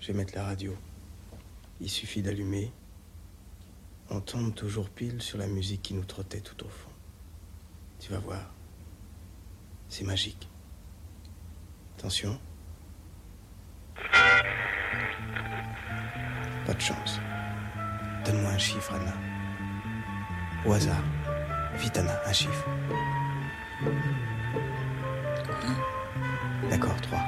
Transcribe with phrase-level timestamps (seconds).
[0.00, 0.76] Je vais mettre la radio.
[1.80, 2.72] Il suffit d'allumer.
[4.10, 6.90] On tombe toujours pile sur la musique qui nous trottait tout au fond.
[7.98, 8.52] Tu vas voir.
[9.88, 10.48] C'est magique.
[11.98, 12.38] Attention.
[16.66, 17.18] Pas de chance.
[18.24, 19.14] Donne-moi un chiffre, Anna.
[20.64, 21.02] Au hasard.
[21.76, 22.66] Vite, Anna, un chiffre.
[26.70, 27.24] D'accord, trois.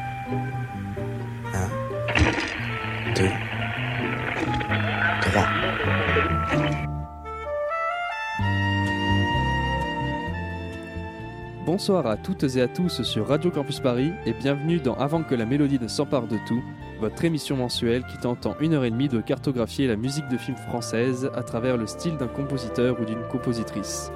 [11.81, 15.35] Bonsoir à toutes et à tous sur Radio Campus Paris et bienvenue dans Avant que
[15.35, 16.63] la mélodie ne s'empare de tout,
[17.01, 20.37] votre émission mensuelle qui tente en une heure et demie de cartographier la musique de
[20.37, 24.13] films française à travers le style d'un compositeur ou d'une compositrice.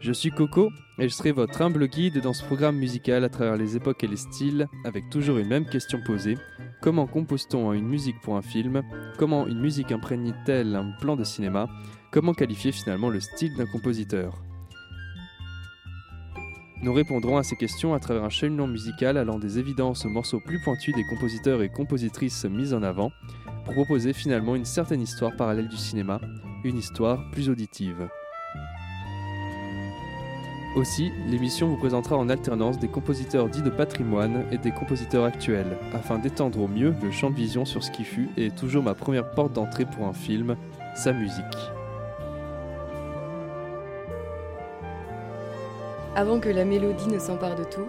[0.00, 3.58] Je suis Coco et je serai votre humble guide dans ce programme musical à travers
[3.58, 6.38] les époques et les styles, avec toujours une même question posée.
[6.80, 8.82] Comment compose-t-on une musique pour un film?
[9.18, 11.68] Comment une musique imprègne-t-elle un plan de cinéma?
[12.10, 14.42] Comment qualifier finalement le style d'un compositeur?
[16.84, 20.38] Nous répondrons à ces questions à travers un cheminement musical allant des évidences aux morceaux
[20.38, 23.10] plus pointus des compositeurs et compositrices mis en avant,
[23.64, 26.20] pour proposer finalement une certaine histoire parallèle du cinéma,
[26.62, 28.06] une histoire plus auditive.
[30.76, 35.78] Aussi, l'émission vous présentera en alternance des compositeurs dits de patrimoine et des compositeurs actuels,
[35.94, 38.82] afin d'étendre au mieux le champ de vision sur ce qui fut et est toujours
[38.82, 40.54] ma première porte d'entrée pour un film,
[40.94, 41.56] sa musique.
[46.16, 47.88] Avant que la mélodie ne s'empare de tout,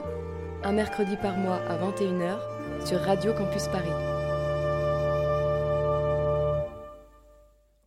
[0.63, 2.39] un mercredi par mois à 21h
[2.83, 3.87] sur Radio Campus Paris.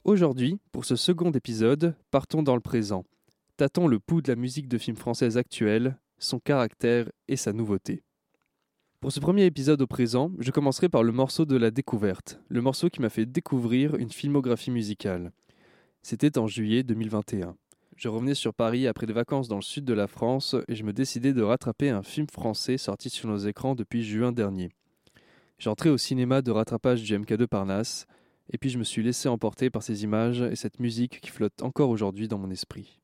[0.05, 3.05] Aujourd'hui, pour ce second épisode, partons dans le présent
[3.57, 8.05] tâtons le pouls de la musique de film française actuelle, son caractère et sa nouveauté.
[9.01, 12.63] Pour ce premier épisode au présent, je commencerai par le morceau de la découverte, le
[12.63, 15.33] morceau qui m'a fait découvrir une filmographie musicale.
[16.03, 17.57] C'était en juillet 2021.
[17.99, 20.85] Je revenais sur Paris après des vacances dans le sud de la France et je
[20.85, 24.71] me décidais de rattraper un film français sorti sur nos écrans depuis juin dernier.
[25.59, 28.07] J'entrais au cinéma de rattrapage du MK2 Parnasse,
[28.53, 31.61] et puis je me suis laissé emporter par ces images et cette musique qui flotte
[31.61, 33.01] encore aujourd'hui dans mon esprit.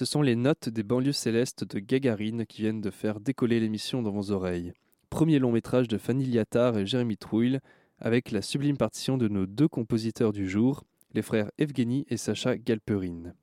[0.00, 4.00] Ce sont les notes des banlieues célestes de Gagarine qui viennent de faire décoller l'émission
[4.00, 4.72] dans vos oreilles.
[5.10, 7.58] Premier long métrage de Fanny Liattard et Jérémy Trouille,
[7.98, 12.56] avec la sublime partition de nos deux compositeurs du jour, les frères Evgeny et Sacha
[12.56, 13.34] Galperine.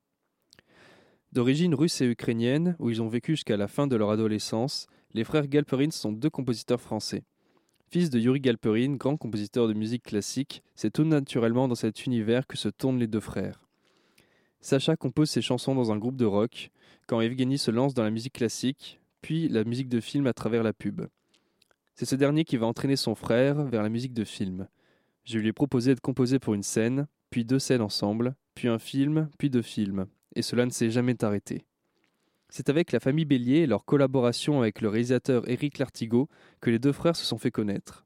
[1.32, 5.26] D'origine russe et ukrainienne, où ils ont vécu jusqu'à la fin de leur adolescence, les
[5.26, 7.24] frères Galperine sont deux compositeurs français.
[7.92, 12.48] Fils de Yuri Galperin, grand compositeur de musique classique, c'est tout naturellement dans cet univers
[12.48, 13.67] que se tournent les deux frères.
[14.62, 16.72] Sacha compose ses chansons dans un groupe de rock,
[17.08, 20.64] quand Evgeny se lance dans la musique classique, puis la musique de film à travers
[20.64, 21.08] la pub.
[21.96, 24.68] C'est ce dernier qui va entraîner son frère vers la musique de film.
[25.24, 28.80] Je lui ai proposé de composer pour une scène, puis deux scènes ensemble, puis un
[28.80, 31.66] film, puis deux films, et cela ne s'est jamais arrêté.
[32.50, 36.30] C'est avec la famille Bélier et leur collaboration avec le réalisateur Éric Lartigot
[36.62, 38.06] que les deux frères se sont fait connaître.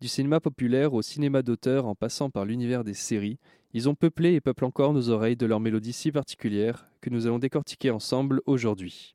[0.00, 3.38] Du cinéma populaire au cinéma d'auteur en passant par l'univers des séries,
[3.72, 7.26] ils ont peuplé et peuplent encore nos oreilles de leurs mélodies si particulières que nous
[7.26, 9.14] allons décortiquer ensemble aujourd'hui.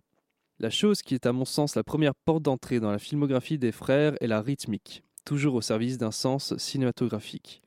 [0.60, 3.72] La chose qui est à mon sens la première porte d'entrée dans la filmographie des
[3.72, 7.62] frères est la rythmique, toujours au service d'un sens cinématographique.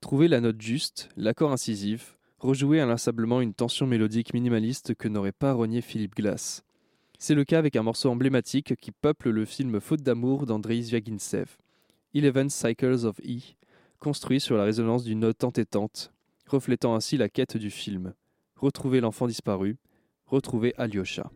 [0.00, 5.52] Trouver la note juste, l'accord incisif, rejouer inlassablement une tension mélodique minimaliste que n'aurait pas
[5.52, 6.62] renié Philippe Glass.
[7.18, 11.56] C'est le cas avec un morceau emblématique qui peuple le film Faute d'amour d'Andrei Zviagintsev,
[12.14, 13.40] Eleven Cycles of E,
[13.98, 16.12] construit sur la résonance d'une note entêtante,
[16.46, 18.14] reflétant ainsi la quête du film.
[18.56, 19.76] Retrouver l'enfant disparu,
[20.26, 21.30] retrouver Alyosha.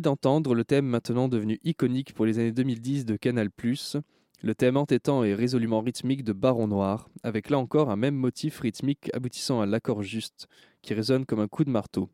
[0.00, 3.50] D'entendre le thème maintenant devenu iconique pour les années 2010 de Canal+,
[4.42, 8.60] le thème entêtant et résolument rythmique de Baron Noir, avec là encore un même motif
[8.60, 10.46] rythmique aboutissant à l'accord juste,
[10.82, 12.08] qui résonne comme un coup de marteau,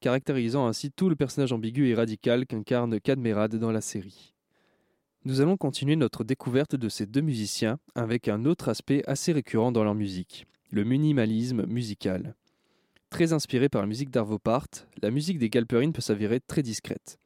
[0.00, 4.34] caractérisant ainsi tout le personnage ambigu et radical qu'incarne Cadmerade dans la série.
[5.24, 9.72] Nous allons continuer notre découverte de ces deux musiciens avec un autre aspect assez récurrent
[9.72, 12.34] dans leur musique, le minimalisme musical.
[13.10, 14.68] Très inspiré par la musique d'Arvo Part,
[15.02, 17.18] la musique des Galperines peut s'avérer très discrète.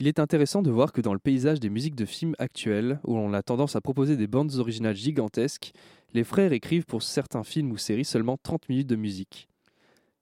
[0.00, 3.16] Il est intéressant de voir que dans le paysage des musiques de films actuelles, où
[3.16, 5.72] l'on a tendance à proposer des bandes originales gigantesques,
[6.14, 9.48] les frères écrivent pour certains films ou séries seulement 30 minutes de musique.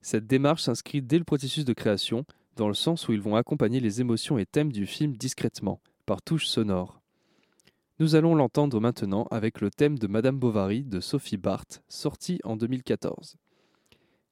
[0.00, 2.24] Cette démarche s'inscrit dès le processus de création,
[2.56, 6.22] dans le sens où ils vont accompagner les émotions et thèmes du film discrètement, par
[6.22, 7.02] touches sonores.
[7.98, 12.56] Nous allons l'entendre maintenant avec le thème de Madame Bovary de Sophie Barth, sorti en
[12.56, 13.36] 2014.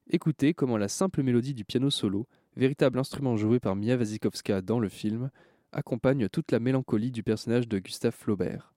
[0.09, 2.25] Écoutez comment la simple mélodie du piano solo
[2.55, 5.29] véritable instrument joué par Mia Wasikowska dans le film,
[5.71, 8.73] accompagne toute la mélancolie du personnage de Gustave Flaubert.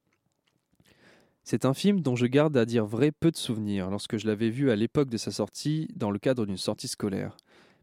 [1.45, 4.51] C'est un film dont je garde à dire vrai peu de souvenirs lorsque je l'avais
[4.51, 7.37] vu à l'époque de sa sortie dans le cadre d'une sortie scolaire.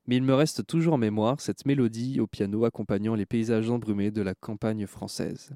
[0.05, 4.11] Mais il me reste toujours en mémoire cette mélodie au piano accompagnant les paysages embrumés
[4.11, 5.55] de la campagne française.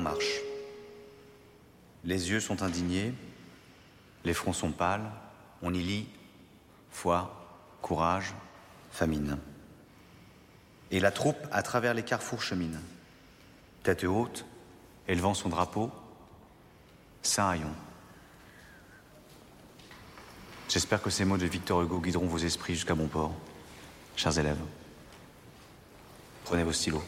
[0.00, 0.40] Marche.
[2.04, 3.12] Les yeux sont indignés,
[4.24, 5.10] les fronts sont pâles,
[5.62, 6.08] on y lit
[6.90, 7.30] foi,
[7.82, 8.34] courage,
[8.90, 9.38] famine.
[10.90, 12.80] Et la troupe, à travers les carrefours, chemine.
[13.82, 14.44] Tête haute,
[15.08, 15.90] élevant son drapeau,
[17.22, 17.72] Saint-Haillon.
[20.68, 23.34] J'espère que ces mots de Victor Hugo guideront vos esprits jusqu'à bon port,
[24.16, 24.60] chers élèves.
[26.44, 27.02] Prenez vos stylos.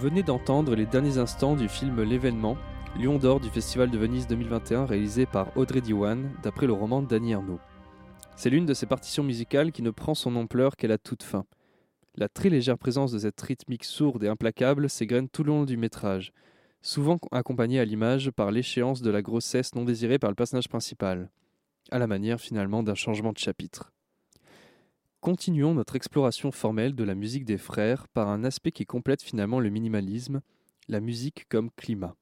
[0.00, 2.56] Venez d'entendre les derniers instants du film L'événement,
[2.98, 7.34] Lion d'or du Festival de Venise 2021 réalisé par Audrey Diwan d'après le roman Danny
[7.34, 7.60] Arnaud.
[8.34, 11.44] C'est l'une de ces partitions musicales qui ne prend son ampleur qu'à la toute fin.
[12.16, 15.76] La très légère présence de cette rythmique sourde et implacable s'égrène tout le long du
[15.76, 16.32] métrage,
[16.80, 21.30] souvent accompagnée à l'image par l'échéance de la grossesse non désirée par le personnage principal,
[21.90, 23.92] à la manière finalement d'un changement de chapitre.
[25.20, 29.60] Continuons notre exploration formelle de la musique des frères par un aspect qui complète finalement
[29.60, 30.40] le minimalisme,
[30.88, 32.16] la musique comme climat.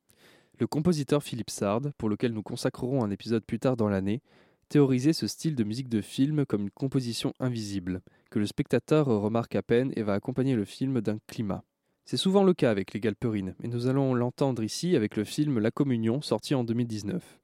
[0.58, 4.20] Le compositeur Philippe Sard, pour lequel nous consacrerons un épisode plus tard dans l'année,
[4.68, 9.54] théorisait ce style de musique de film comme une composition invisible, que le spectateur remarque
[9.54, 11.62] à peine et va accompagner le film d'un climat.
[12.04, 15.60] C'est souvent le cas avec les Galperines, mais nous allons l'entendre ici avec le film
[15.60, 17.38] La Communion sorti en 2019.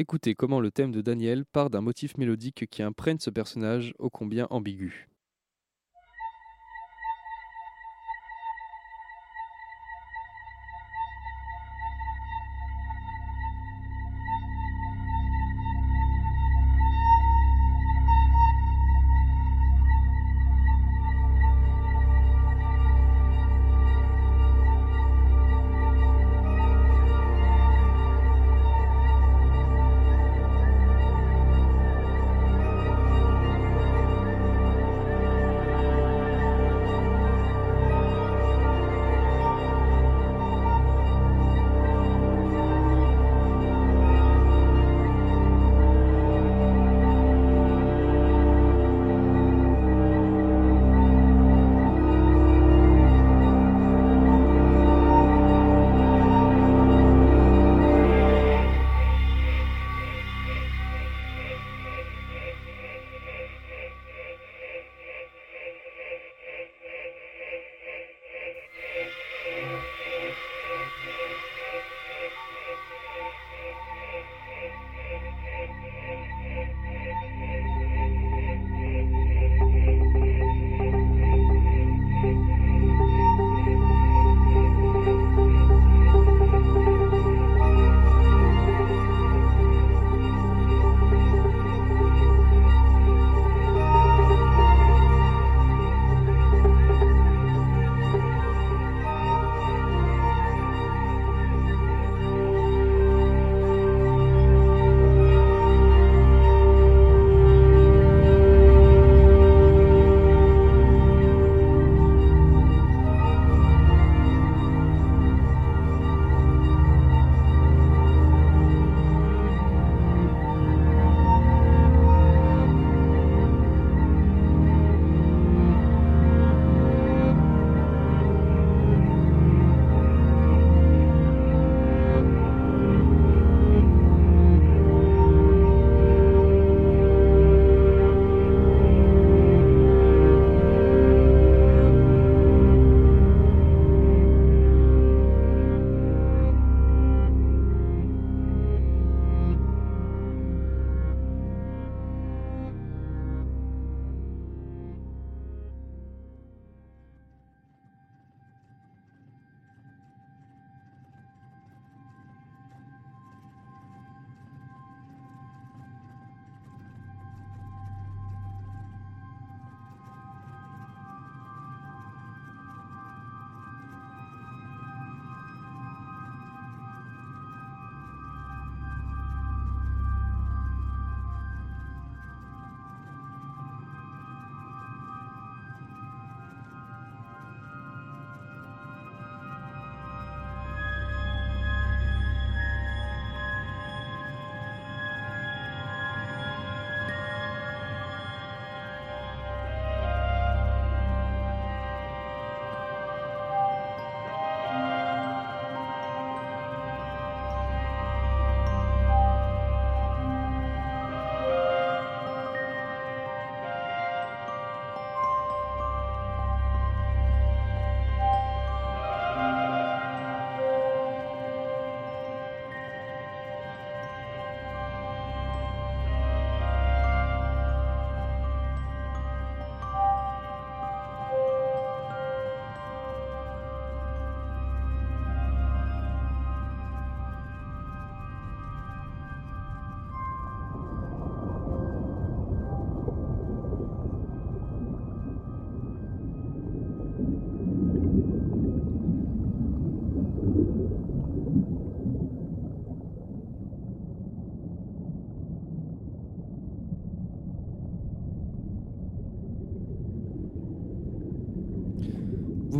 [0.00, 4.10] Écoutez comment le thème de Daniel part d'un motif mélodique qui imprègne ce personnage ô
[4.10, 5.08] combien ambigu.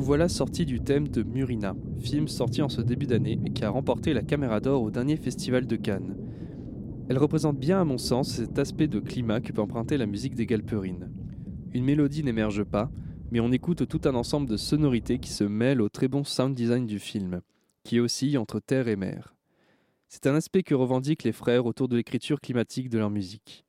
[0.09, 3.69] Voilà sorti du thème de Murina, film sorti en ce début d'année et qui a
[3.69, 6.17] remporté la Caméra d'Or au dernier festival de Cannes.
[7.11, 10.35] Elle représente bien à mon sens cet aspect de climat que peut emprunter la musique
[10.35, 11.13] des Galperines.
[11.75, 12.91] Une mélodie n'émerge pas,
[13.31, 16.55] mais on écoute tout un ensemble de sonorités qui se mêlent au très bon sound
[16.55, 17.43] design du film,
[17.85, 19.35] qui oscille entre terre et mer.
[20.09, 23.67] C'est un aspect que revendiquent les frères autour de l'écriture climatique de leur musique.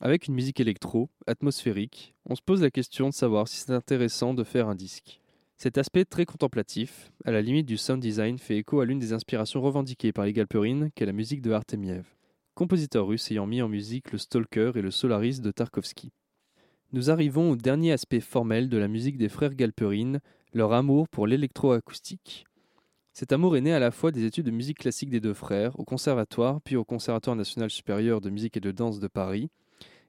[0.00, 4.32] Avec une musique électro, atmosphérique, on se pose la question de savoir si c'est intéressant
[4.32, 5.20] de faire un disque.
[5.58, 9.14] Cet aspect très contemplatif, à la limite du sound design, fait écho à l'une des
[9.14, 12.04] inspirations revendiquées par les Galperines, qu'est la musique de Artemiev,
[12.54, 16.12] compositeur russe ayant mis en musique le Stalker et le Solaris de Tarkovsky.
[16.92, 20.20] Nous arrivons au dernier aspect formel de la musique des frères Galperine,
[20.52, 22.44] leur amour pour l'électroacoustique.
[23.14, 25.80] Cet amour est né à la fois des études de musique classique des deux frères,
[25.80, 29.48] au conservatoire puis au Conservatoire national supérieur de musique et de danse de Paris,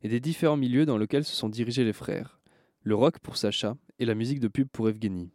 [0.04, 2.42] et des différents milieux dans lesquels se sont dirigés les frères.
[2.84, 5.32] Le rock pour Sacha et la musique de pub pour Evgeny.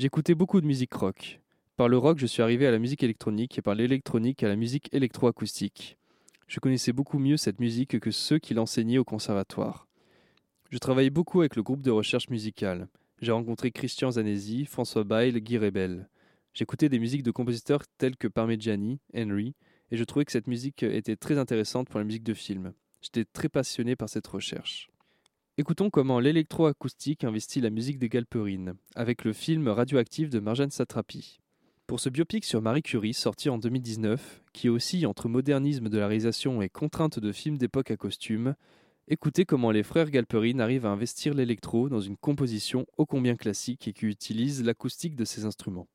[0.00, 1.42] J'écoutais beaucoup de musique rock.
[1.76, 4.56] Par le rock, je suis arrivé à la musique électronique et par l'électronique à la
[4.56, 5.98] musique électroacoustique.
[6.46, 9.88] Je connaissais beaucoup mieux cette musique que ceux qui l'enseignaient au conservatoire.
[10.70, 12.88] Je travaillais beaucoup avec le groupe de recherche musicale.
[13.20, 16.08] J'ai rencontré Christian Zanesi, François Bail, Guy Rebel.
[16.54, 19.54] J'écoutais des musiques de compositeurs tels que Parmigiani, Henry,
[19.90, 22.72] et je trouvais que cette musique était très intéressante pour la musique de film.
[23.02, 24.89] J'étais très passionné par cette recherche.
[25.58, 31.40] Écoutons comment l'électroacoustique investit la musique des Galperines, avec le film Radioactif de Marjane Satrapi.
[31.86, 36.06] Pour ce biopic sur Marie Curie, sorti en 2019, qui oscille entre modernisme de la
[36.06, 38.54] réalisation et contrainte de films d'époque à costume,
[39.08, 43.88] écoutez comment les frères Galperine arrivent à investir l'électro dans une composition ô combien classique
[43.88, 45.88] et qui utilise l'acoustique de ces instruments.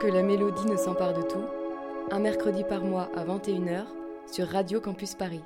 [0.00, 1.44] Que la mélodie ne s'empare de tout,
[2.10, 3.84] un mercredi par mois à 21h
[4.26, 5.42] sur Radio Campus Paris.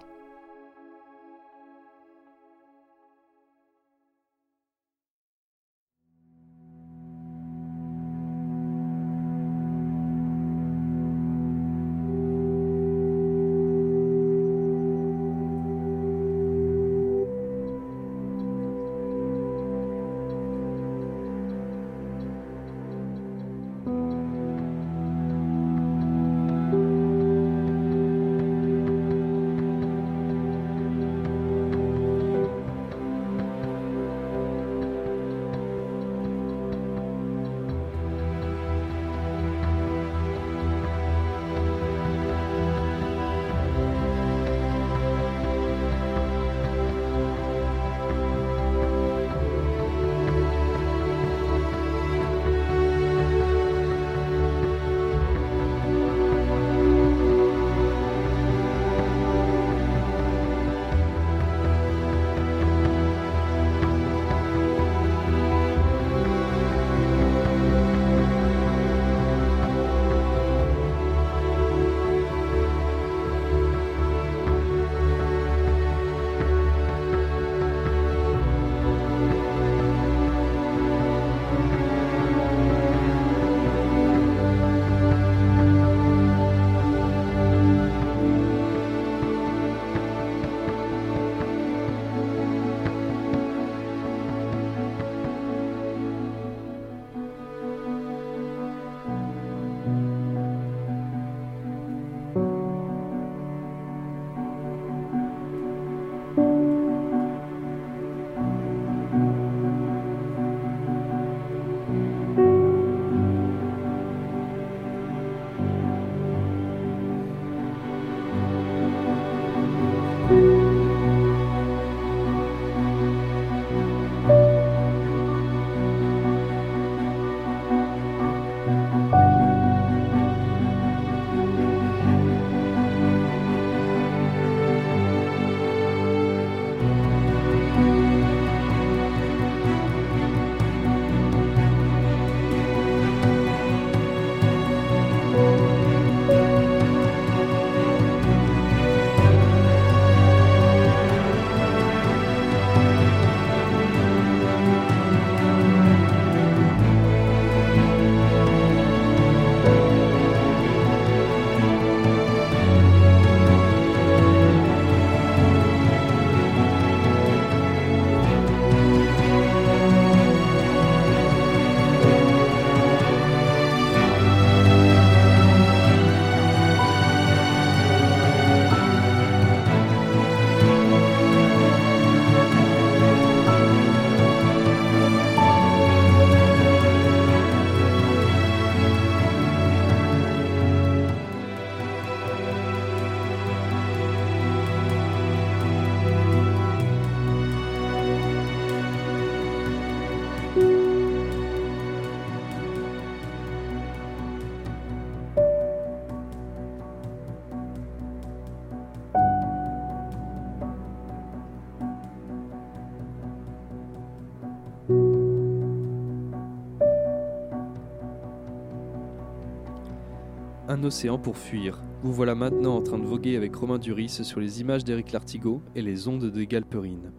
[220.76, 221.80] Un océan pour fuir.
[222.02, 225.62] Vous voilà maintenant en train de voguer avec Romain Duris sur les images d'Éric Lartigot
[225.74, 227.14] et les ondes de Galperine.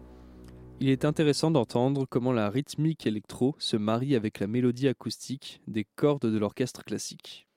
[0.78, 5.84] Il est intéressant d'entendre comment la rythmique électro se marie avec la mélodie acoustique des
[5.96, 7.48] cordes de l'orchestre classique.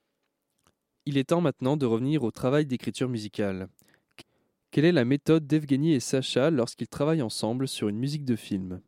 [1.06, 3.68] Il est temps maintenant de revenir au travail d'écriture musicale.
[4.72, 8.82] Quelle est la méthode d'Evgeny et Sacha lorsqu'ils travaillent ensemble sur une musique de film?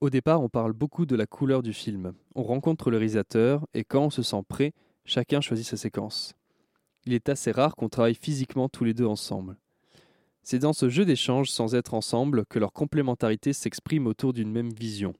[0.00, 2.14] Au départ, on parle beaucoup de la couleur du film.
[2.34, 4.72] On rencontre le réalisateur et quand on se sent prêt,
[5.08, 6.34] Chacun choisit sa séquence.
[7.04, 9.56] Il est assez rare qu'on travaille physiquement tous les deux ensemble.
[10.42, 14.72] C'est dans ce jeu d'échange sans être ensemble que leur complémentarité s'exprime autour d'une même
[14.72, 15.14] vision.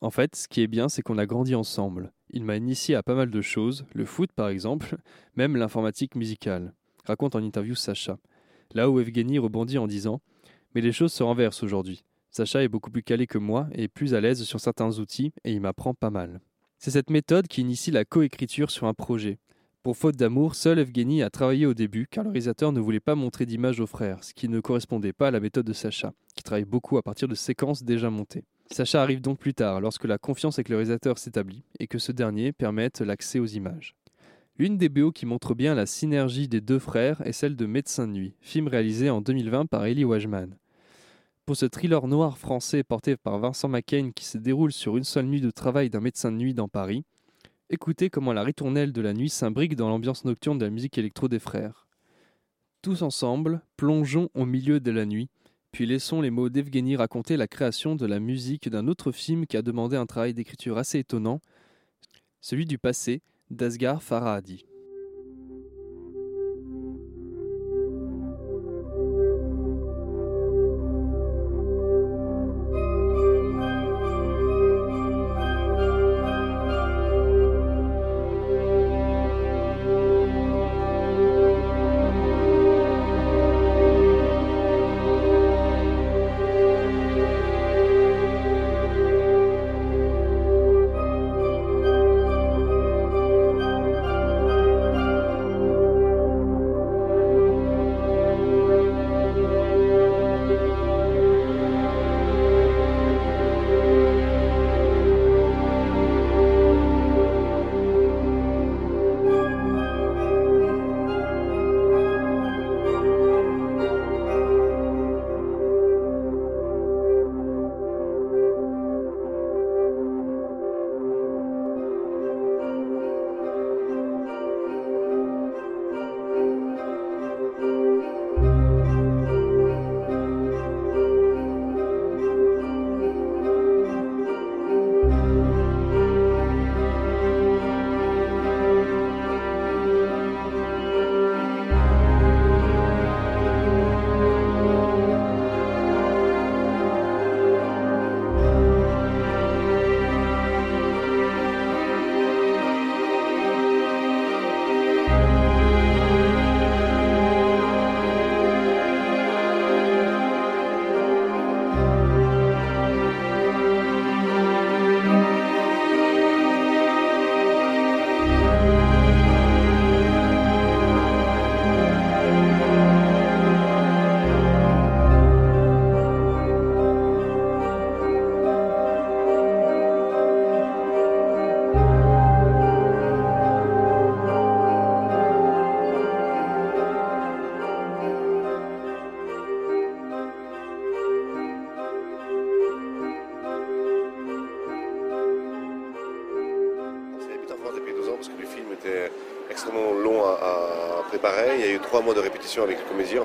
[0.00, 2.12] En fait, ce qui est bien, c'est qu'on a grandi ensemble.
[2.30, 4.96] Il m'a initié à pas mal de choses, le foot par exemple,
[5.36, 8.18] même l'informatique musicale, raconte en interview Sacha.
[8.74, 10.20] Là où Evgeny rebondit en disant
[10.74, 12.02] Mais les choses se renversent aujourd'hui.
[12.30, 15.52] Sacha est beaucoup plus calé que moi et plus à l'aise sur certains outils et
[15.52, 16.40] il m'apprend pas mal.
[16.78, 19.38] C'est cette méthode qui initie la coécriture sur un projet.
[19.82, 23.14] Pour faute d'amour, seul Evgeny a travaillé au début car le réalisateur ne voulait pas
[23.14, 26.42] montrer d'image aux frères, ce qui ne correspondait pas à la méthode de Sacha, qui
[26.42, 28.44] travaille beaucoup à partir de séquences déjà montées.
[28.70, 32.12] Sacha arrive donc plus tard, lorsque la confiance avec le réalisateur s'établit et que ce
[32.12, 33.94] dernier permette l'accès aux images.
[34.58, 38.08] L'une des BO qui montre bien la synergie des deux frères est celle de Médecin
[38.08, 40.56] de nuit, film réalisé en 2020 par Eli Wajman.
[41.46, 45.26] Pour ce thriller noir français porté par Vincent McCain qui se déroule sur une seule
[45.26, 47.04] nuit de travail d'un médecin de nuit dans Paris,
[47.70, 51.28] écoutez comment la ritournelle de la nuit s'imbrique dans l'ambiance nocturne de la musique électro
[51.28, 51.86] des frères.
[52.82, 55.28] Tous ensemble, plongeons au milieu de la nuit,
[55.70, 59.56] puis laissons les mots d'Evgeny raconter la création de la musique d'un autre film qui
[59.56, 61.40] a demandé un travail d'écriture assez étonnant,
[62.40, 64.64] celui du passé d'Asghar Farhadi.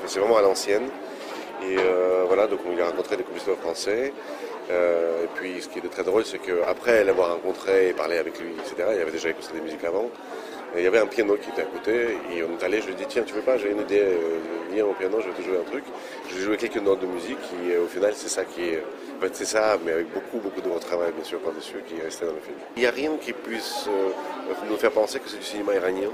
[0.07, 0.89] C'est vraiment à l'ancienne.
[1.63, 4.13] Et euh, voilà, donc il a rencontré des compositeurs français.
[4.69, 8.39] Euh, et puis ce qui est très drôle, c'est qu'après l'avoir rencontré et parlé avec
[8.39, 10.09] lui, etc., il avait déjà écouté des musiques avant.
[10.75, 12.17] Il y avait un piano qui était à côté.
[12.33, 13.99] Et on est allé, je lui ai dit, tiens, tu veux pas, j'ai une idée,
[13.99, 14.39] euh,
[14.71, 15.83] viens au piano, je vais te jouer un truc.
[16.29, 17.37] Je lui ai joué quelques notes de musique
[17.69, 18.83] et au final, c'est ça qui est.
[19.33, 22.33] C'est ça, mais avec beaucoup, beaucoup de travail, bien sûr, par-dessus, qui est resté dans
[22.33, 22.55] le film.
[22.75, 23.87] Il n'y a rien qui puisse
[24.67, 26.09] nous faire penser que c'est du cinéma iranien.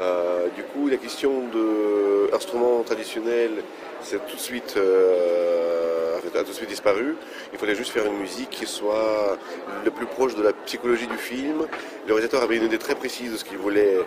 [0.00, 3.62] Euh, du coup, la question de instruments traditionnels,
[4.02, 7.14] c'est tout de suite, euh, a tout de suite disparu.
[7.52, 9.36] Il fallait juste faire une musique qui soit
[9.84, 11.66] le plus proche de la psychologie du film.
[12.06, 13.98] Le réalisateur avait une idée très précise de ce qu'il voulait.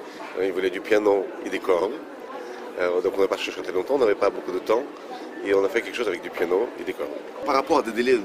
[0.42, 1.94] Il voulait du piano et des cordes.
[2.80, 4.84] Euh, donc on n'a pas cherché très longtemps, on n'avait pas beaucoup de temps.
[5.46, 7.12] Et on a fait quelque chose avec du piano et des cordes.
[7.46, 8.18] Par rapport à des délais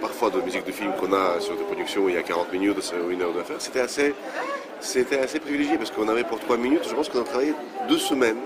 [0.00, 2.94] parfois de musique de film qu'on a sur des productions il y a 40 minutes
[3.06, 4.14] ou une heure d'affaires, c'était assez
[4.82, 7.54] c'était assez privilégié parce qu'on avait pour trois minutes, je pense qu'on a travaillé
[7.88, 8.38] deux semaines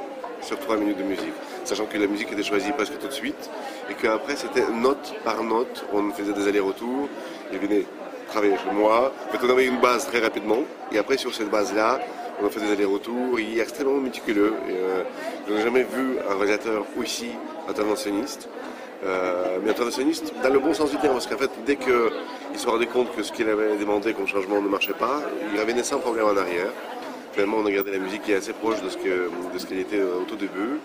[0.43, 1.32] sur trois minutes de musique,
[1.64, 3.51] sachant que la musique était choisie presque tout de suite
[3.91, 7.09] et qu'après c'était note par note, on faisait des allers-retours,
[7.53, 7.84] il venait
[8.28, 10.62] travailler chez moi, en fait on avait une base très rapidement
[10.93, 12.01] et après sur cette base-là,
[12.43, 14.53] on a fait des allers-retours, il est extrêmement méticuleux.
[14.68, 15.05] Euh,
[15.49, 17.30] je n'ai jamais vu un réalisateur aussi
[17.66, 18.49] interventionniste.
[19.05, 22.66] Euh, mais interventionniste dans le bon sens du terme, parce qu'en fait, dès qu'il se
[22.66, 25.20] rendait compte que ce qu'il avait demandé comme changement ne marchait pas,
[25.53, 26.70] il revenait sans problème en arrière.
[27.32, 28.97] Finalement, on a gardé la musique qui est assez proche de ce
[29.66, 30.80] qu'elle était au tout début,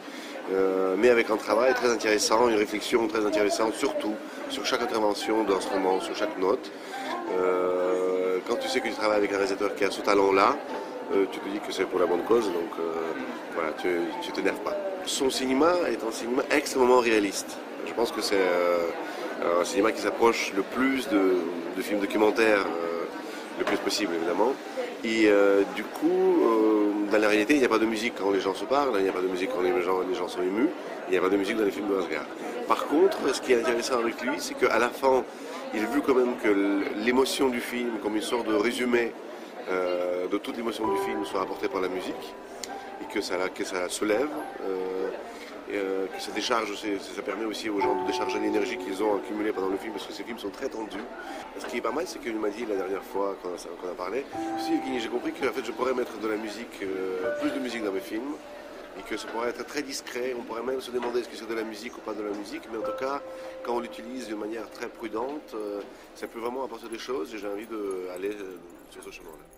[0.52, 4.16] euh, mais avec un travail très intéressant, une réflexion très intéressante, surtout
[4.50, 6.70] sur chaque intervention d'instrument, sur chaque note.
[7.40, 10.58] Euh, quand tu sais que tu travailles avec un réalisateur qui a ce talent-là,
[11.32, 12.72] tu te dis que c'est pour la bonne cause, donc
[13.54, 14.76] voilà, tu ne t'énerves pas.
[15.06, 17.58] Son cinéma est un cinéma extrêmement réaliste.
[17.86, 23.06] Je pense que c'est euh, un cinéma qui s'approche le plus de, films documentaires, euh,
[23.60, 24.54] le plus possible évidemment.
[25.04, 26.38] Et euh, du coup,
[27.12, 29.04] dans la réalité, il n'y a pas de musique quand les gens se parlent, il
[29.04, 30.70] n'y a pas de musique quand les gens, sont émus,
[31.08, 32.26] il n'y a pas de musique dans les films de Asgard.
[32.68, 35.24] Par contre, ce qui est intéressant avec lui, c'est qu'à la fin,
[35.74, 39.12] il a vu quand même que l'émotion du film, comme une sorte de résumé
[39.70, 42.36] euh, de toute l'émotion du film, soit apportée par la musique,
[43.02, 44.30] et que ça, que ça se lève.
[45.74, 49.18] Euh, euh, que ça décharge, ça permet aussi aux gens de décharger l'énergie qu'ils ont
[49.18, 51.04] accumulée pendant le film, parce que ces films sont très tendus.
[51.58, 54.26] Ce qui est pas mal, c'est qu'il m'a dit la dernière fois qu'on a, parlé,
[55.00, 57.92] j'ai compris que fait, je pourrais mettre de la musique, euh, plus de musique dans
[57.92, 58.34] mes films,
[59.00, 60.36] et que ça pourrait être très discret.
[60.38, 62.32] On pourrait même se demander est-ce que c'est de la musique ou pas de la
[62.32, 63.22] musique, mais en tout cas,
[63.64, 65.82] quand on l'utilise de manière très prudente, euh,
[66.16, 68.36] ça peut vraiment apporter des choses, et j'ai envie d'aller
[68.90, 69.51] sur ce chemin-là.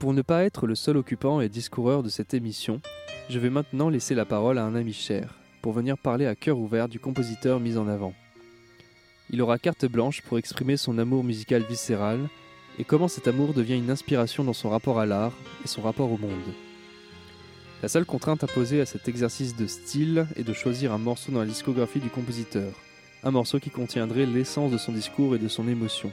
[0.00, 2.80] Pour ne pas être le seul occupant et discoureur de cette émission,
[3.28, 6.56] je vais maintenant laisser la parole à un ami cher, pour venir parler à cœur
[6.56, 8.14] ouvert du compositeur mis en avant.
[9.28, 12.18] Il aura carte blanche pour exprimer son amour musical viscéral
[12.78, 15.34] et comment cet amour devient une inspiration dans son rapport à l'art
[15.66, 16.54] et son rapport au monde.
[17.82, 21.40] La seule contrainte imposée à cet exercice de style est de choisir un morceau dans
[21.40, 22.72] la discographie du compositeur,
[23.22, 26.10] un morceau qui contiendrait l'essence de son discours et de son émotion.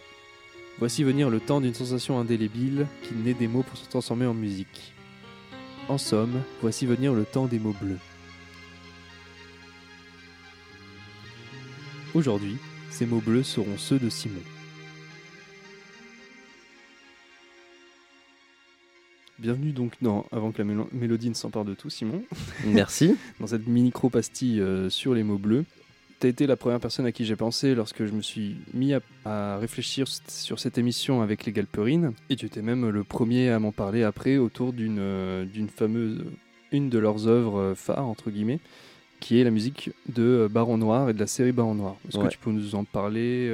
[0.80, 4.36] Voici venir le temps d'une sensation indélébile qui naît des mots pour se transformer en
[4.36, 4.94] musique.
[5.90, 7.98] En somme, voici venir le temps des mots bleus.
[12.14, 12.58] Aujourd'hui,
[12.92, 14.42] ces mots bleus seront ceux de Simon.
[19.40, 22.24] Bienvenue donc dans Avant que la mélodie ne s'empare de tout, Simon.
[22.66, 23.16] Merci.
[23.40, 25.66] dans cette mini-cro-pastille euh, sur les mots bleus
[26.20, 28.94] tu as été la première personne à qui j'ai pensé lorsque je me suis mis
[29.26, 32.14] à, réfléchir sur cette émission avec les Galperines.
[32.30, 35.46] Et tu étais même le premier à m'en parler après autour d'une euh,
[35.76, 36.24] fameuse,
[36.72, 38.60] une de leurs œuvres euh, phares, entre guillemets,
[39.20, 41.98] qui est la musique de euh, Baron Noir et de la série Baron Noir.
[42.08, 43.52] Est-ce que tu peux nous en parler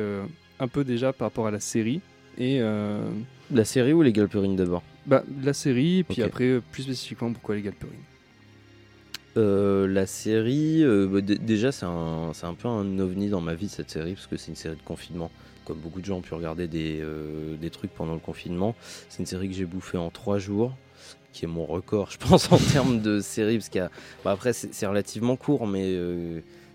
[0.59, 2.01] un peu déjà par rapport à la série
[2.38, 2.59] et
[3.51, 4.84] La série ou les Galperines d'abord?
[5.05, 7.99] Bah, La série, et puis après, plus spécifiquement, pourquoi les Galperines?
[9.36, 13.67] Euh, la série, euh, bah, déjà c'est un, un, peu un ovni dans ma vie
[13.67, 15.31] cette série parce que c'est une série de confinement.
[15.65, 18.75] Comme beaucoup de gens ont pu regarder des, euh, des trucs pendant le confinement,
[19.09, 20.75] c'est une série que j'ai bouffée en trois jours,
[21.31, 23.57] qui est mon record, je pense, en termes de série.
[23.57, 23.89] Parce qu'il
[24.23, 25.97] bah, après c'est relativement court, mais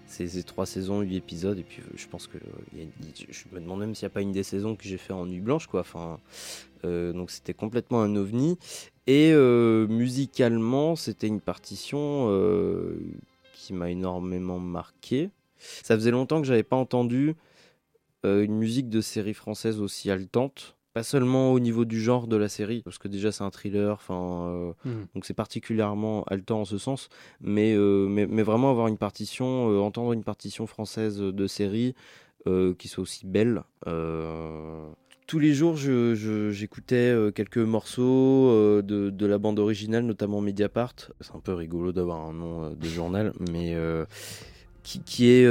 [0.07, 2.39] c'est trois saisons, huit épisodes, et puis je pense que
[2.75, 5.27] je me demande même s'il n'y a pas une des saisons que j'ai fait en
[5.27, 5.81] nuit blanche, quoi.
[5.81, 6.19] Enfin,
[6.83, 8.59] donc c'était complètement un ovni.
[9.11, 13.01] Et euh, musicalement, c'était une partition euh,
[13.55, 15.31] qui m'a énormément marqué.
[15.57, 17.35] Ça faisait longtemps que j'avais pas entendu
[18.27, 20.77] euh, une musique de série française aussi haletante.
[20.93, 23.93] Pas seulement au niveau du genre de la série, parce que déjà c'est un thriller,
[23.95, 25.07] enfin, euh, Mhm.
[25.15, 27.09] donc c'est particulièrement haletant en ce sens,
[27.41, 31.95] mais, euh, mais, mais vraiment avoir une partition, euh, entendre une partition française de série
[32.79, 33.63] qui soit aussi belle.
[35.29, 40.95] Tous les jours, j'écoutais euh, quelques morceaux euh, de, la bande originale, notamment Mediapart.
[41.21, 43.77] C'est un peu rigolo d'avoir un nom euh, de journal, mais
[44.83, 45.47] qui, est.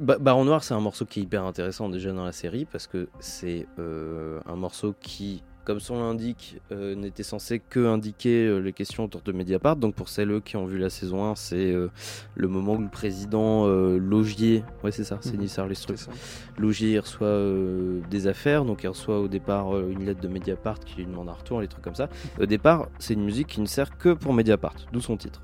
[0.00, 3.08] Baron Noir, c'est un morceau qui est hyper intéressant déjà dans la série parce que
[3.20, 9.04] c'est un morceau qui, comme son l'indique, euh, n'était censé que indiquer euh, les questions
[9.04, 9.76] autour de Mediapart.
[9.76, 11.88] Donc pour celles qui ont vu la saison 1, c'est euh,
[12.34, 15.40] le moment où le président Logier, ouais c'est ça, c'est Mhm.
[15.40, 15.98] Nissar Lestruc.
[16.58, 17.40] Logier reçoit
[18.10, 21.32] des affaires, donc il reçoit au départ une lettre de Mediapart qui lui demande un
[21.32, 22.08] retour, les trucs comme ça.
[22.40, 25.40] Au départ, c'est une musique qui ne sert que pour Mediapart, d'où son titre.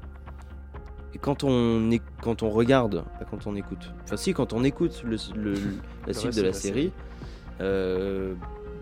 [1.15, 1.89] Et quand on,
[2.23, 5.55] quand on regarde, pas quand on écoute, enfin si, quand on écoute le, le-
[6.07, 6.93] la suite de la la série,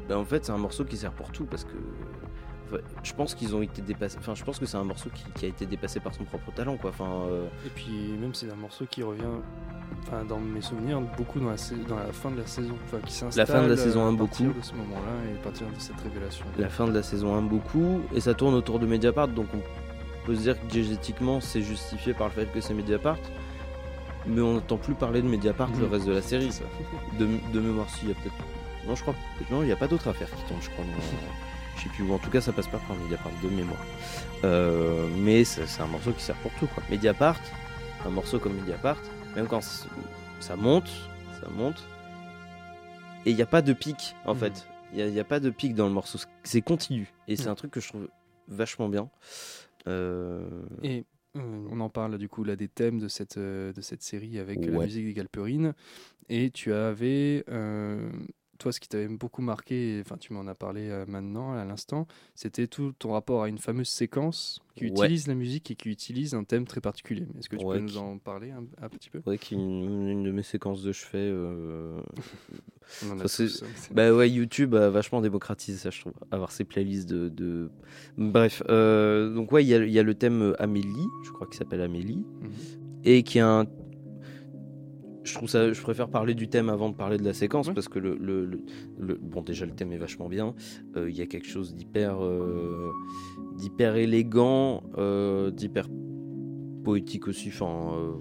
[0.09, 1.71] ben, en fait c'est un morceau qui sert pour tout parce que
[2.71, 4.19] enfin, je pense qu'ils ont été dépassés.
[4.19, 6.53] Enfin, je pense que c'est un morceau qui, qui a été dépassé par son propre
[6.53, 6.91] talent, quoi.
[6.91, 9.23] Enfin, euh, Et puis même c'est un morceau qui revient,
[10.07, 12.99] enfin dans mes souvenirs, beaucoup dans la, sa- dans la fin de la saison, enfin
[13.07, 13.47] qui s'installe.
[13.47, 14.59] fin de la saison euh, un, à partir beaucoup.
[14.61, 16.45] de ce moment-là et à partir de cette révélation.
[16.59, 20.27] la fin de la saison 1 beaucoup et ça tourne autour de Mediapart donc on
[20.27, 23.17] peut se dire que diégétiquement c'est justifié par le fait que c'est Mediapart
[24.27, 26.65] mais on n'entend plus parler de Mediapart le reste de la série ça.
[27.19, 28.35] de, de mémoire si il y a peut-être
[28.89, 29.15] non je crois
[29.51, 30.91] non il n'y a pas d'autres affaires qui tournent je crois dans-
[31.77, 33.79] je sais plus ou en tout cas ça passe pas par Mediapart de mémoire.
[34.45, 36.83] Euh, mais c'est un morceau qui sert pour tout quoi.
[36.91, 37.39] Mediapart
[38.05, 38.99] un morceau comme Mediapart
[39.37, 39.61] même quand
[40.41, 40.91] ça monte
[41.41, 41.87] ça monte
[43.27, 44.41] et il n'y a pas de pic en Mhm.
[44.41, 44.67] fait.
[44.95, 46.19] Il n'y a, pas de pic dans le morceau.
[46.45, 47.51] C'est continu et c'est Mhm.
[47.51, 48.09] un truc que je trouve
[48.49, 49.11] vachement bien.
[49.87, 50.49] Euh,
[50.83, 51.05] Et
[51.37, 54.39] euh, on en parle du coup là des thèmes de cette, euh, de cette série
[54.39, 55.75] avec la musique des Galperines.
[56.31, 58.11] Et tu avais, euh,
[58.59, 62.07] toi, ce qui t'avait beaucoup marqué, enfin tu m'en as parlé euh, maintenant, à l'instant,
[62.35, 64.91] c'était tout ton rapport à une fameuse séquence qui Ouais.
[64.91, 67.27] utilise la musique et qui utilise un thème très particulier.
[67.39, 69.21] Est-ce que tu Ouais, peux qui- nous en parler un, un petit peu?
[69.27, 72.01] Ouais, qui est une, une de mes séquences de chevet euh,
[72.89, 76.15] Ça, hein, Bah ouais, YouTube a vachement démocratisé ça, je trouve.
[76.31, 77.29] Avoir ses playlists de.
[77.29, 77.71] de-
[78.17, 81.31] Bref, euh, donc ouais, il y, a- il y a le thème euh, Amélie, je
[81.31, 82.51] crois qu'il s'appelle Amélie, Mhm.
[83.05, 83.67] et qui a un.
[85.29, 87.75] Je trouve ça, je préfère parler du thème avant de parler de la séquence Ouais.
[87.75, 88.61] parce que le, le- le-
[88.99, 90.55] le- bon déjà le thème est vachement bien.
[90.97, 92.91] Euh, Il y a quelque chose d'hyper, euh,
[93.57, 95.89] d'hyper élégant, euh, d'hyper
[96.85, 97.49] poétique aussi.
[97.49, 98.17] Enfin,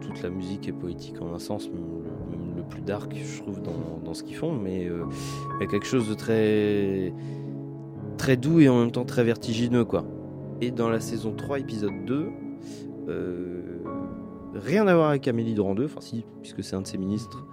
[0.00, 3.42] toute la musique est poétique en un sens, même le, même le plus dark, je
[3.42, 4.52] trouve, dans, dans ce qu'ils font.
[4.54, 7.12] Mais il y a quelque chose de très,
[8.16, 10.06] très doux et en même temps très vertigineux, quoi.
[10.62, 12.26] Et dans la saison 3, épisode 2,
[13.08, 13.67] euh,
[14.54, 17.46] rien à voir avec Amélie Durand 2, enfin si, puisque c'est un de ses ministres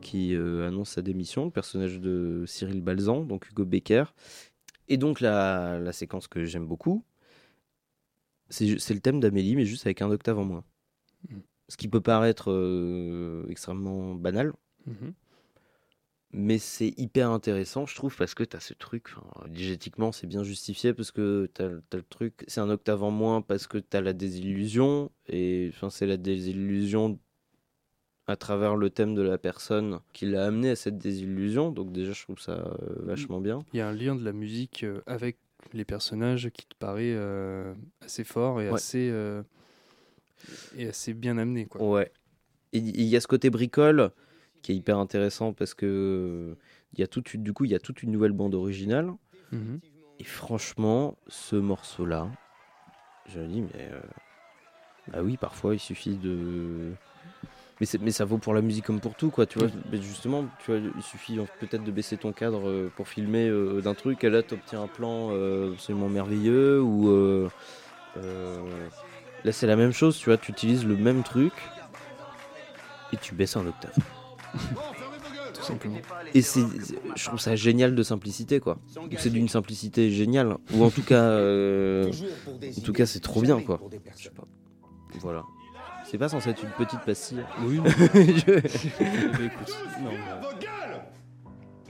[0.00, 4.04] qui euh, annonce sa démission, le personnage de Cyril Balzan, donc Hugo Becker.
[4.88, 7.04] Et donc la, la séquence que j'aime beaucoup,
[8.48, 10.64] c'est le thème d'Amélie, mais juste avec un octave en moins.
[11.28, 11.42] Mhm.
[11.68, 14.52] Ce qui peut paraître euh, extrêmement banal,
[14.86, 15.12] Mhm.
[16.32, 20.26] Mais c'est hyper intéressant, je trouve, parce que tu as ce truc, enfin, digétiquement, c'est
[20.26, 23.78] bien justifié, parce que tu as, le truc, c'est un octave en moins, parce que
[23.78, 27.18] tu as la désillusion, et c'est la désillusion
[28.26, 32.12] à travers le thème de la personne qui l'a amené à cette désillusion, donc déjà,
[32.12, 33.58] je trouve ça euh, vachement bien.
[33.72, 35.36] Il y a un lien de la musique euh, avec
[35.72, 38.74] les personnages qui te paraît euh, assez fort et Ouais.
[38.74, 39.42] assez euh,
[40.76, 41.82] et assez bien amené quoi.
[41.82, 42.10] Ouais.
[42.72, 44.12] Il y a ce côté bricole
[44.62, 46.54] qui est hyper intéressant parce que euh,
[46.94, 49.12] il y a toute une- du coup il y a toute une nouvelle bande originale
[49.52, 49.80] Mhm.
[50.18, 52.30] et franchement ce morceau là
[53.26, 54.00] je me dis mais euh,
[55.12, 56.92] ah oui parfois il suffit de
[57.80, 59.80] mais, c'est- mais ça vaut pour la musique comme pour tout quoi tu vois Oui.
[59.90, 63.80] mais justement tu vois il suffit peut-être de baisser ton cadre euh, pour filmer euh,
[63.80, 67.48] d'un truc et là tu obtiens un plan euh, absolument merveilleux ou euh,
[69.44, 71.54] là c'est la même chose tu vois tu utilises le même truc
[73.12, 73.94] et tu baisses un octave
[75.54, 75.96] Tout simplement.
[76.34, 76.62] et c'est
[77.16, 78.78] je trouve ça génial de simplicité quoi
[79.18, 82.10] c'est d'une simplicité géniale ou en tout cas euh,
[82.78, 83.80] en tout cas c'est trop bien quoi
[84.16, 84.44] Je sais pas.
[85.20, 85.44] voilà
[86.04, 87.80] c'est pas censé être une petite pastille Oui.
[87.86, 90.10] Je- écoute, non,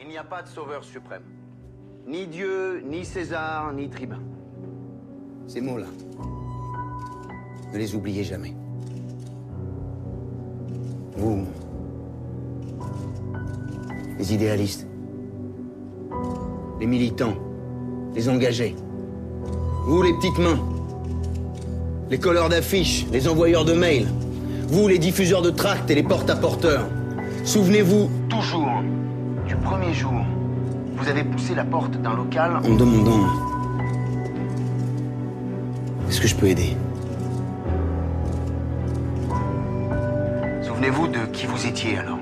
[0.00, 1.22] Il n'y a pas de sauveur suprême.
[2.06, 4.20] Ni Dieu, ni César, ni tribun.
[5.46, 5.86] Ces mots-là,
[7.72, 8.54] ne les oubliez jamais.
[11.16, 11.46] Vous,
[14.20, 14.86] les idéalistes,
[16.78, 17.32] les militants,
[18.14, 18.76] les engagés,
[19.86, 20.60] vous, les petites mains,
[22.10, 24.06] les colleurs d'affiches, les envoyeurs de mails,
[24.68, 26.86] vous, les diffuseurs de tracts et les porte-à-porteurs,
[27.44, 28.82] Souvenez-vous, Toujours,
[29.48, 30.12] du premier jour,
[30.98, 32.58] vous avez poussé la porte d'un local.
[32.62, 33.26] en me demandant.
[36.10, 36.76] Est-ce que je peux aider?
[40.62, 42.18] Souvenez-vous de qui vous étiez alors.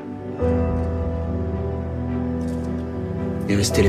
[3.49, 3.83] Et restez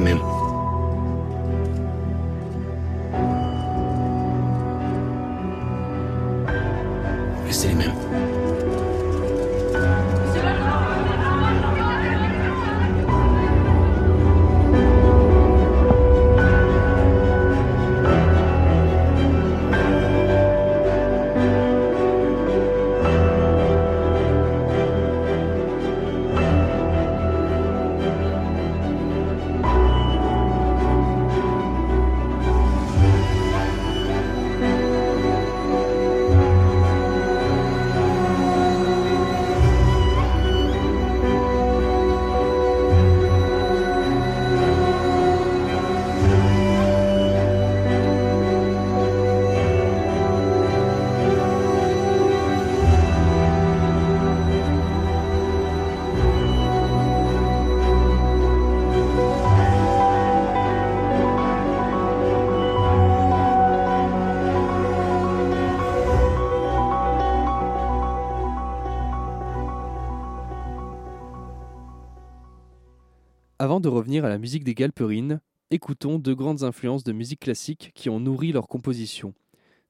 [73.69, 77.91] Avant de revenir à la musique des Galperines, écoutons deux grandes influences de musique classique
[77.93, 79.35] qui ont nourri leur composition.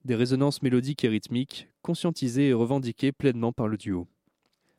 [0.04, 4.06] Des résonances mélodiques et rythmiques, conscientisées et revendiquées pleinement par le duo.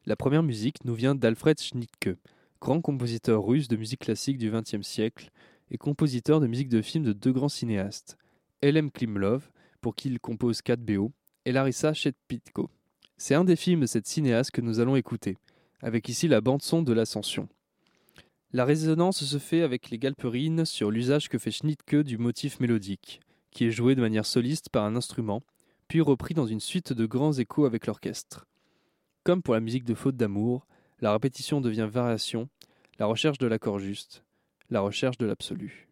[0.05, 2.11] La première musique nous vient d'Alfred Schnittke,
[2.61, 5.30] grand compositeur russe de musique classique du XXe siècle
[5.70, 8.18] et compositeur de musique de film de deux grands cinéastes,
[8.61, 8.90] L.M.
[8.90, 11.11] Klimlov, pour qui il compose 4 BO,
[11.46, 12.68] et Larissa Shepitko.
[13.16, 15.38] C'est un des films de cette cinéaste que nous allons écouter,
[15.80, 17.48] avec ici la bande-son de l'Ascension.
[18.53, 23.20] La résonance se fait avec les galperines sur l'usage que fait Schnittke du motif mélodique,
[23.53, 25.44] qui est joué de manière soliste par un instrument,
[25.86, 28.48] puis repris dans une suite de grands échos avec l'orchestre.
[29.22, 30.66] Comme pour la musique de Faute d'amour,
[31.01, 32.48] la répétition devient variation,
[32.98, 34.24] la recherche de l'accord juste,
[34.68, 35.89] la recherche de l'absolu.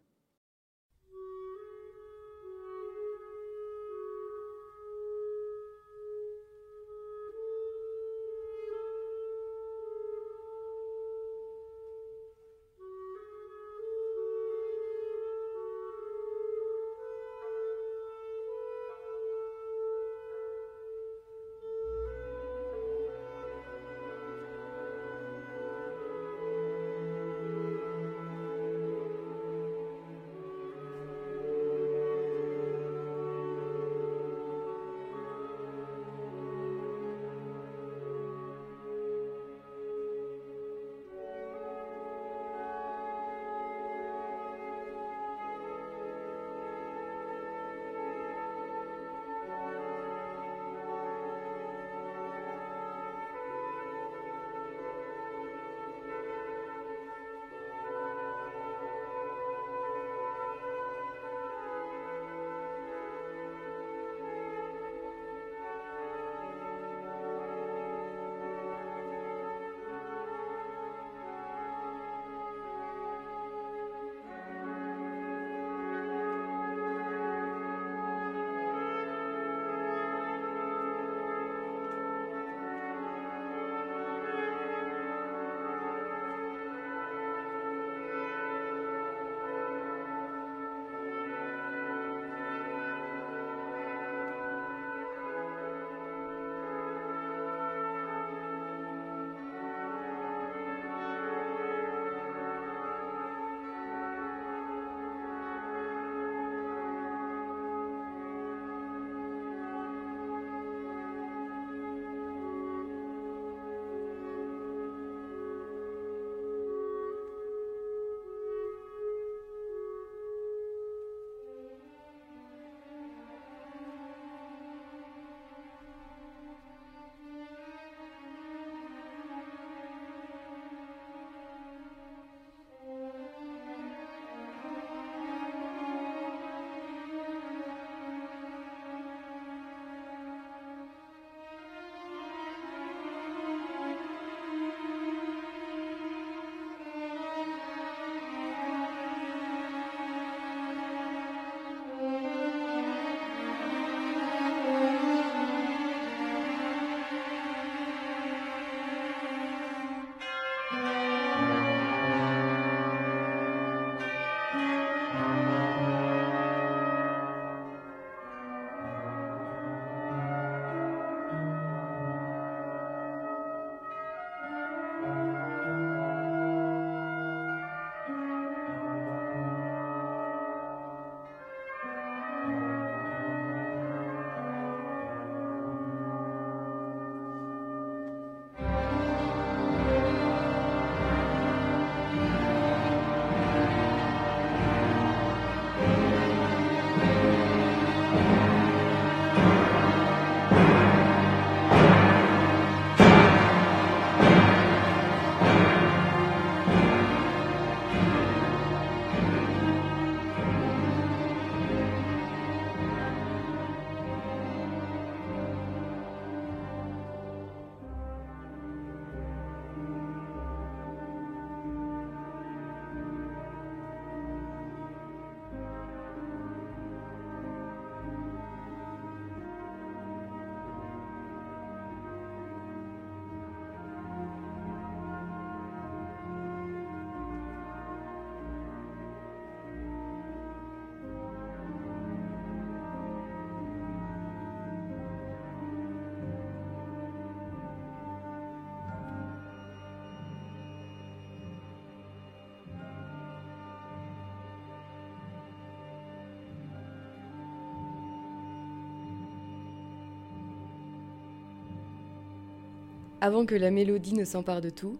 [263.21, 264.97] Avant que la mélodie ne s'empare de tout,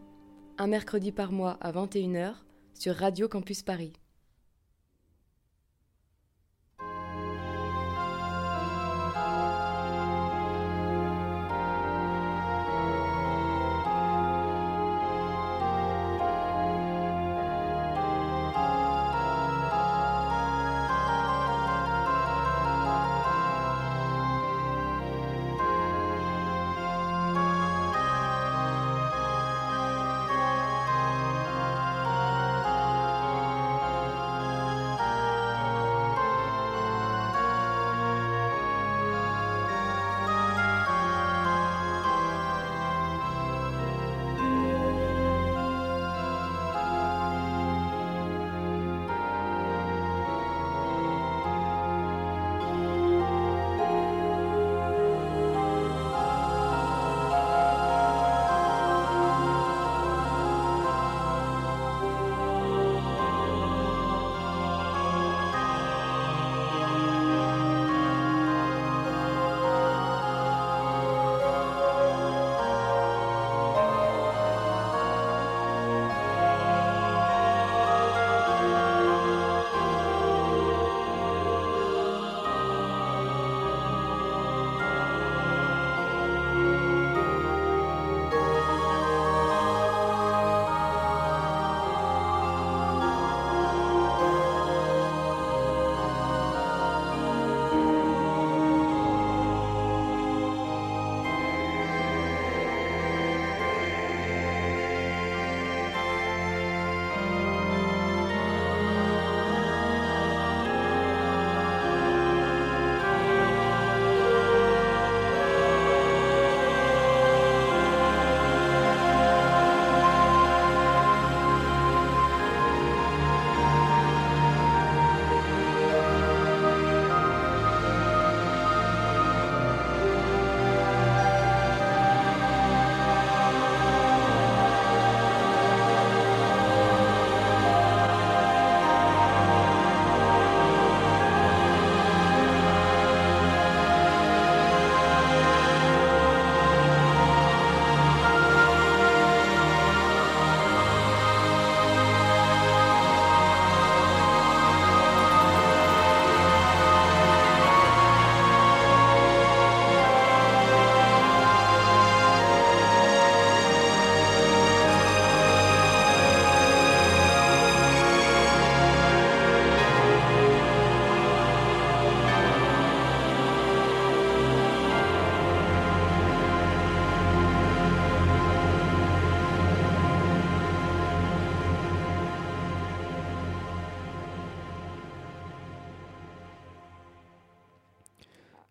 [0.58, 2.34] un mercredi par mois à 21h
[2.74, 3.94] sur Radio Campus Paris.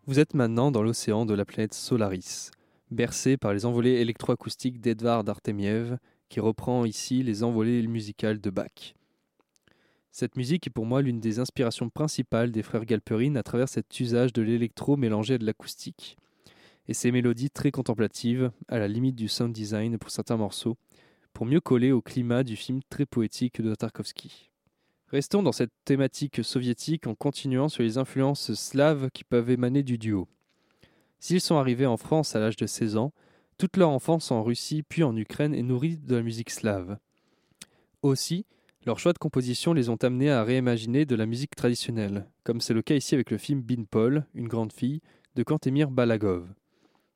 [0.09, 2.51] Vous êtes maintenant dans l'océan de la planète Solaris,
[2.91, 5.99] bercé par les envolées électroacoustiques d'Edvard Artemiev,
[6.31, 8.95] qui reprend ici les envolées musicales de Bach.
[10.11, 14.01] Cette musique est pour moi l'une des inspirations principales des frères Galperine à travers cet
[14.01, 16.17] usage de l'électro mélangé à de l'acoustique.
[16.87, 20.79] Et ces mélodies très contemplatives, à la limite du sound design pour certains morceaux,
[21.35, 24.48] pour mieux coller au climat du film très poétique de Tarkovsky.
[25.11, 29.97] Restons dans cette thématique soviétique en continuant sur les influences slaves qui peuvent émaner du
[29.97, 30.29] duo.
[31.19, 33.13] S'ils sont arrivés en France à l'âge de 16 ans,
[33.57, 36.99] toute leur enfance en Russie puis en Ukraine est nourrie de la musique slave.
[38.03, 38.45] Aussi,
[38.85, 42.75] leurs choix de composition les ont amenés à réimaginer de la musique traditionnelle, comme c'est
[42.75, 45.01] le cas ici avec le film Bin Paul, une grande fille,
[45.37, 46.47] de Kantemir Balagov.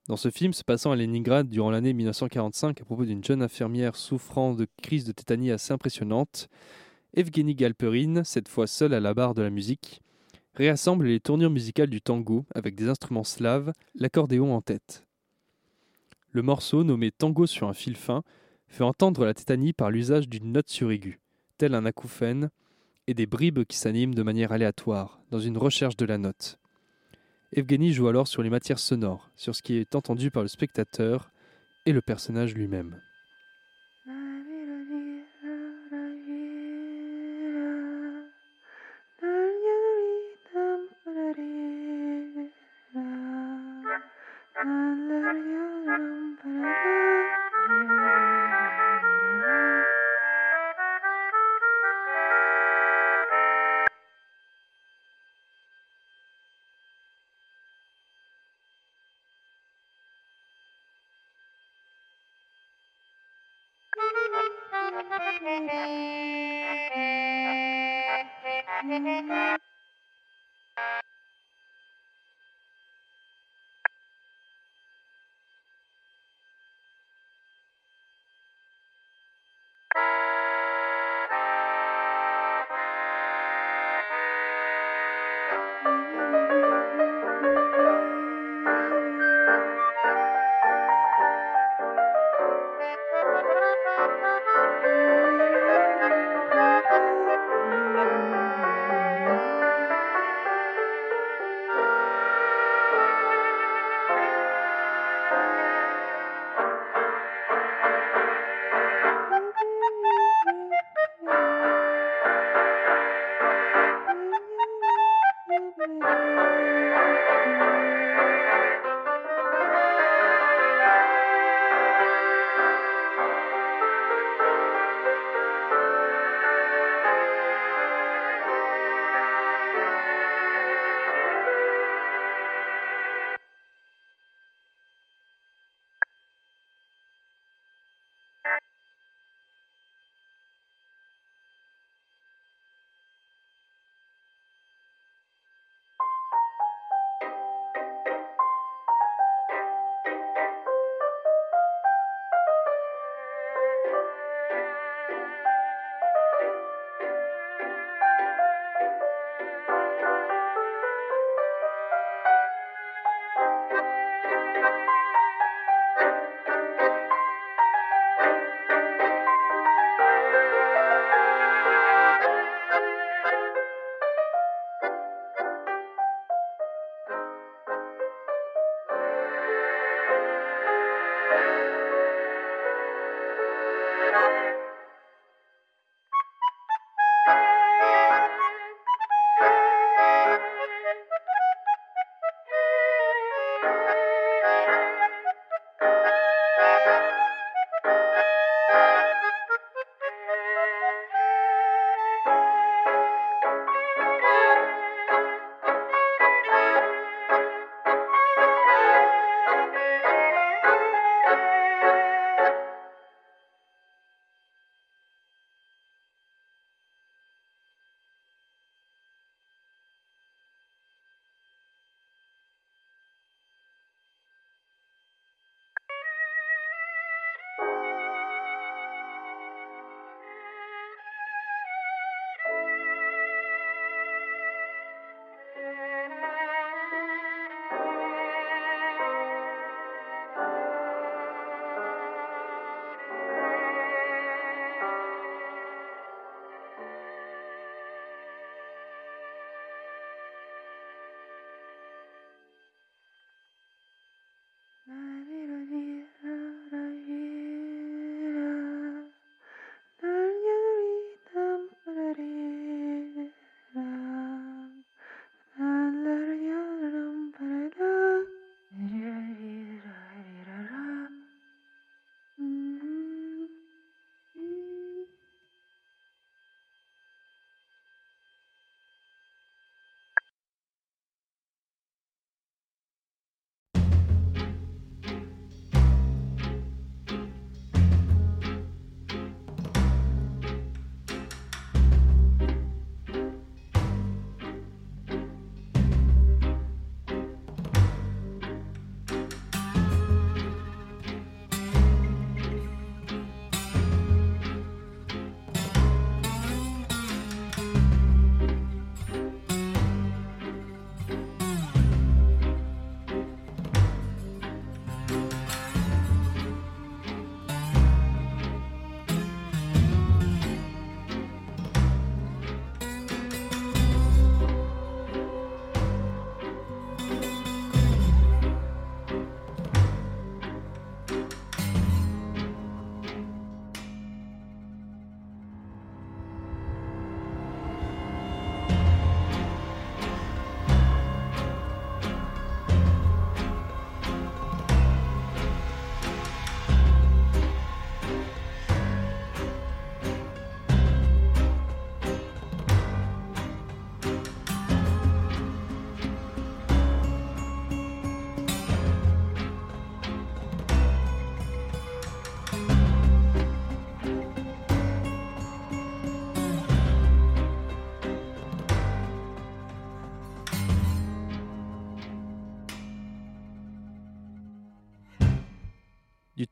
[0.08, 3.96] Dans ce film se passant à Leningrad durant l'année 1945 à propos d'une jeune infirmière
[3.96, 6.48] souffrant de crise de tétanie assez impressionnante,
[7.14, 10.00] Evgeny Galperine, cette fois seul à la barre de la musique,
[10.54, 15.04] réassemble les tournures musicales du tango avec des instruments slaves, l'accordéon en tête.
[16.30, 18.22] Le morceau, nommé Tango sur un fil fin,
[18.66, 21.20] fait entendre la tétanie par l'usage d'une note suraiguë,
[21.58, 22.48] tel un acouphène,
[23.06, 26.58] et des bribes qui s'animent de manière aléatoire, dans une recherche de la note.
[27.52, 31.30] Evgeny joue alors sur les matières sonores, sur ce qui est entendu par le spectateur
[31.84, 33.02] et le personnage lui-même.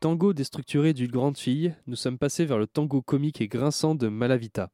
[0.01, 4.09] Tango déstructuré d'une grande fille, nous sommes passés vers le tango comique et grinçant de
[4.09, 4.70] Malavita,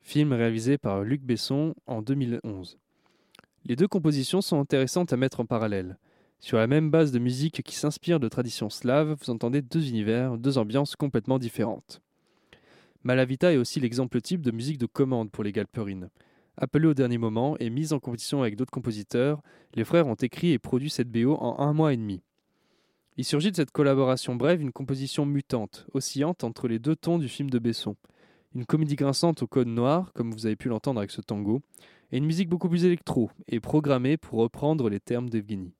[0.00, 2.78] film réalisé par Luc Besson en 2011.
[3.64, 5.98] Les deux compositions sont intéressantes à mettre en parallèle.
[6.38, 10.38] Sur la même base de musique qui s'inspire de traditions slaves, vous entendez deux univers,
[10.38, 12.00] deux ambiances complètement différentes.
[13.02, 16.08] Malavita est aussi l'exemple type de musique de commande pour les Galperines.
[16.56, 19.42] Appelés au dernier moment et mis en compétition avec d'autres compositeurs,
[19.74, 22.22] les frères ont écrit et produit cette BO en un mois et demi.
[23.18, 27.28] Il surgit de cette collaboration brève une composition mutante, oscillante entre les deux tons du
[27.28, 27.96] film de Besson.
[28.54, 31.60] Une comédie grinçante au code noir, comme vous avez pu l'entendre avec ce tango,
[32.12, 35.74] et une musique beaucoup plus électro, et programmée pour reprendre les termes d'Evgeny.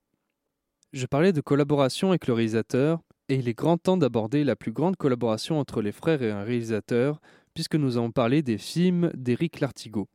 [0.91, 2.99] Je parlais de collaboration avec le réalisateur,
[3.29, 6.43] et il est grand temps d'aborder la plus grande collaboration entre les frères et un
[6.43, 7.21] réalisateur,
[7.53, 10.09] puisque nous avons parlé des films d'Éric Lartigot.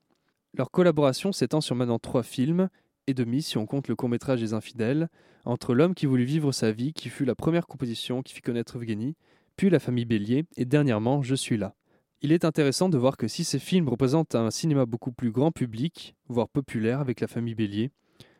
[0.53, 2.69] Leur collaboration s'étend sur maintenant trois films,
[3.07, 5.09] et demi si on compte le court-métrage des infidèles,
[5.45, 8.77] entre L'homme qui voulut vivre sa vie, qui fut la première composition qui fit connaître
[8.77, 9.17] Evgeny,
[9.57, 11.75] puis La famille Bélier, et dernièrement Je suis là.
[12.23, 15.53] Il est intéressant de voir que si ces films représentent un cinéma beaucoup plus grand
[15.53, 17.91] public, voire populaire avec La famille Bélier,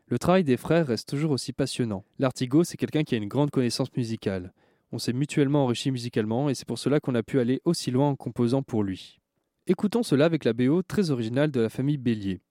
[0.07, 2.05] le travail des frères reste toujours aussi passionnant.
[2.19, 4.53] L'artigo, c'est quelqu'un qui a une grande connaissance musicale.
[4.93, 8.11] On s'est mutuellement enrichi musicalement et c'est pour cela qu'on a pu aller aussi loin
[8.11, 9.19] en composant pour lui.
[9.67, 12.43] Écoutons cela avec la BO très originale de la famille Bélier.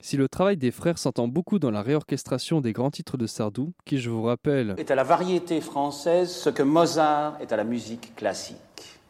[0.00, 3.72] Si le travail des frères s'entend beaucoup dans la réorchestration des grands titres de Sardou,
[3.84, 7.64] qui je vous rappelle est à la variété française ce que Mozart est à la
[7.64, 9.00] musique classique,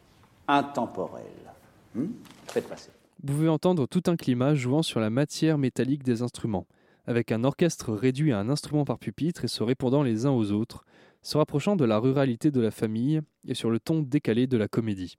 [0.47, 1.23] intemporelle.
[1.93, 2.07] Hmm?
[2.47, 2.89] Faites passer.
[3.21, 6.65] Vous pouvez entendre tout un climat jouant sur la matière métallique des instruments
[7.09, 10.51] avec un orchestre réduit à un instrument par pupitre et se répondant les uns aux
[10.51, 10.85] autres,
[11.23, 14.67] se rapprochant de la ruralité de la famille et sur le ton décalé de la
[14.67, 15.17] comédie.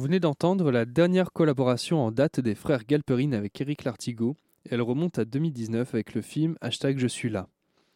[0.00, 4.34] Vous venez d'entendre la dernière collaboration en date des frères Galperine avec Eric Lartigot,
[4.70, 7.48] elle remonte à 2019 avec le film Hashtag Je suis là.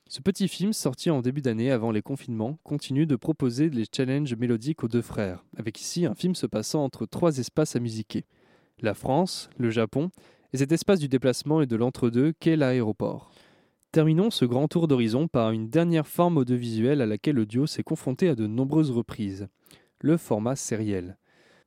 [0.07, 4.35] Ce petit film, sorti en début d'année avant les confinements, continue de proposer les challenges
[4.35, 8.27] mélodiques aux deux frères, avec ici un film se passant entre trois espaces à musiquer
[8.81, 10.11] la France, le Japon,
[10.53, 13.31] et cet espace du déplacement et de l'entre-deux qu'est l'aéroport.
[13.93, 17.83] Terminons ce grand tour d'horizon par une dernière forme audiovisuelle à laquelle le duo s'est
[17.83, 19.49] confronté à de nombreuses reprises
[20.01, 21.17] le format sériel.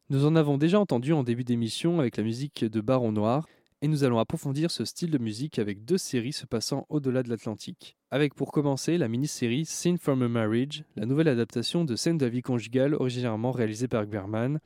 [0.10, 3.46] Nous en avons déjà entendu en début d'émission avec la musique de Baron Noir,
[3.82, 7.30] et nous allons approfondir ce style de musique avec deux séries se passant au-delà de
[7.30, 7.98] l'Atlantique.
[8.10, 12.24] Avec pour commencer la mini-série Scene from a Marriage, la nouvelle adaptation de scène de
[12.24, 14.60] la vie conjugale originairement réalisée par Berman,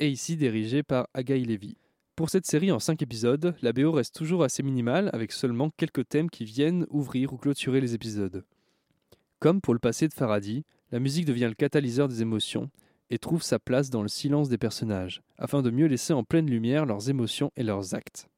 [0.00, 1.76] et ici dirigée par Agaï Levy.
[2.16, 6.08] Pour cette série en 5 épisodes, la BO reste toujours assez minimale avec seulement quelques
[6.08, 8.44] thèmes qui viennent ouvrir ou clôturer les épisodes.
[9.38, 12.68] Comme pour le passé de Faraday, la musique devient le catalyseur des émotions
[13.10, 16.50] et trouve sa place dans le silence des personnages, afin de mieux laisser en pleine
[16.50, 18.28] lumière leurs émotions et leurs actes.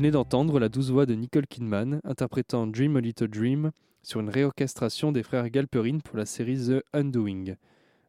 [0.00, 3.70] Venez d'entendre la douce voix de Nicole Kidman interprétant Dream a Little Dream
[4.02, 7.56] sur une réorchestration des frères Galperin pour la série The Undoing,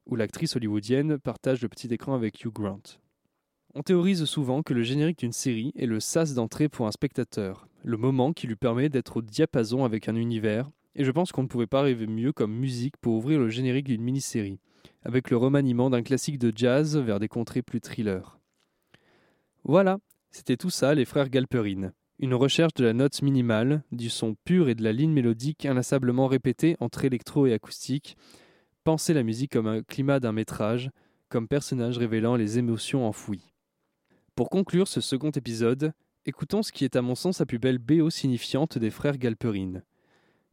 [0.06, 2.82] où l'actrice hollywoodienne partage le petit écran avec Hugh Grant.
[3.76, 7.68] On théorise souvent que le générique d'une série est le sas d'entrée pour un spectateur,
[7.84, 11.44] le moment qui lui permet d'être au diapason avec un univers, et je pense qu'on
[11.44, 14.62] ne pouvait pas rêver mieux comme musique pour ouvrir le générique d'une mini-série,
[15.04, 18.40] avec le remaniement d'un classique de jazz vers des contrées plus thriller.
[19.66, 20.00] Voilà,
[20.32, 21.92] c'était tout ça, les frères Galperin.
[22.18, 26.28] Une recherche de la note minimale, du son pur et de la ligne mélodique inlassablement
[26.28, 28.16] répétée entre électro et acoustique.
[28.84, 30.90] Pensez la musique comme un climat d'un métrage,
[31.30, 33.54] comme personnage révélant les émotions enfouies.
[34.36, 35.94] Pour conclure ce second épisode,
[36.26, 39.82] écoutons ce qui est à mon sens la plus belle BO signifiante des frères Galperin.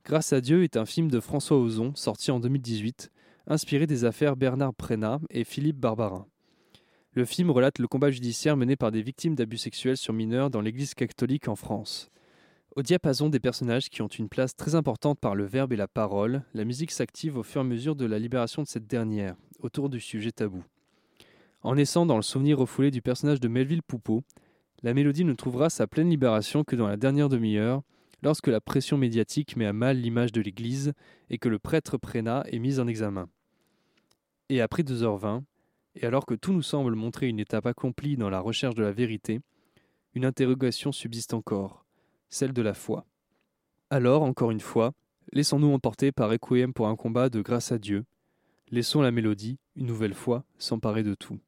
[0.05, 3.10] Grâce à Dieu est un film de François Ozon sorti en 2018,
[3.46, 6.26] inspiré des affaires Bernard Prénat et Philippe Barbarin.
[7.19, 10.61] Le film relate le combat judiciaire mené par des victimes d'abus sexuels sur mineurs dans
[10.61, 12.12] l'Église catholique en France.
[12.77, 15.89] Au diapason des personnages qui ont une place très importante par le verbe et la
[15.89, 19.35] parole, la musique s'active au fur et à mesure de la libération de cette dernière,
[19.59, 20.62] autour du sujet tabou.
[21.62, 24.23] En naissant dans le souvenir refoulé du personnage de Melville Poupeau,
[24.85, 27.82] la mélodie ne trouvera sa pleine libération que dans la dernière demi-heure,
[28.23, 30.93] lorsque la pression médiatique met à mal l'image de l'Église
[31.31, 33.28] et que le prêtre Prénat est mis en examen.
[34.51, 35.43] Et après 2h20,
[36.00, 38.92] et alors que tout nous semble montrer une étape accomplie dans la recherche de la
[38.92, 39.40] vérité,
[40.14, 41.84] une interrogation subsiste encore,
[42.30, 43.04] celle de la foi.
[43.90, 44.92] Alors, encore une fois,
[45.32, 48.04] laissons-nous emporter par Requiem pour un combat de grâce à Dieu,
[48.70, 51.40] laissons la mélodie, une nouvelle fois, s'emparer de tout.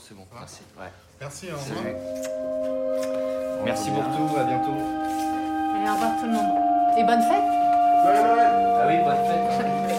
[0.00, 0.62] C'est bon, merci.
[0.78, 0.86] Ouais.
[1.20, 1.94] Merci, au Salut.
[3.64, 4.72] Merci pour tout, à bientôt.
[4.72, 6.98] Allez, au revoir tout le monde.
[6.98, 7.50] Et bonne fête
[8.06, 9.89] Ah oui, bonne fête.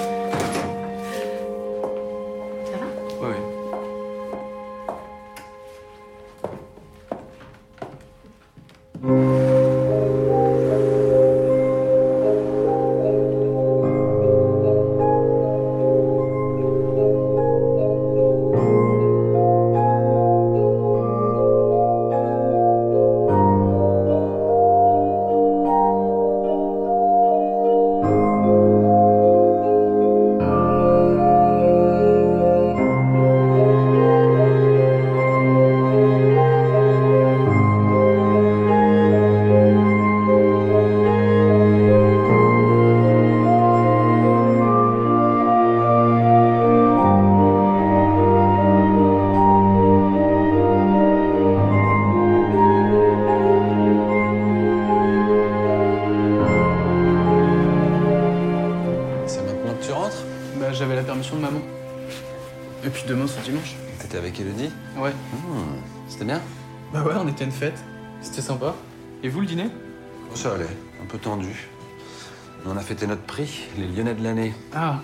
[72.91, 74.53] Fêté notre prix, les Lyonnais de l'année.
[74.75, 74.99] Ah,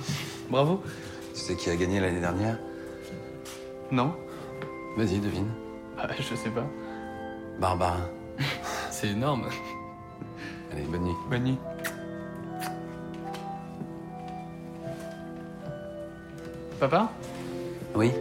[0.49, 0.83] bravo.
[1.33, 2.57] Tu sais qui a gagné l'année dernière?
[3.91, 4.13] Non
[4.97, 5.47] Vas-y, devine.
[5.95, 6.65] Bah, je sais pas.
[7.61, 8.09] Barbarin.
[8.91, 9.47] C'est énorme.
[10.73, 11.15] Allez, bonne nuit.
[11.29, 11.57] Bonne nuit.
[16.81, 17.09] Papa?
[17.95, 18.11] Oui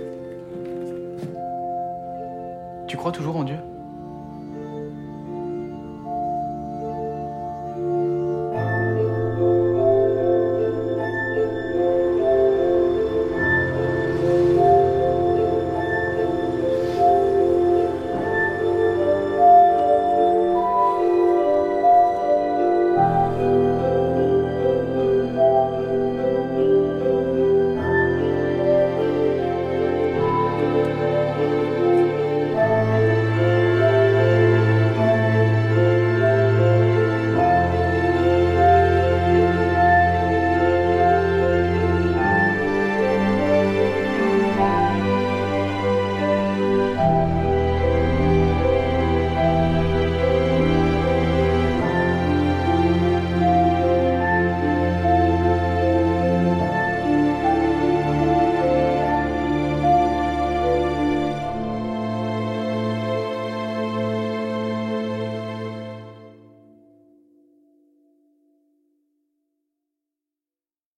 [2.87, 3.59] Tu crois toujours en Dieu?